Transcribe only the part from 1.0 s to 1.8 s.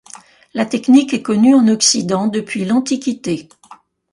est connue en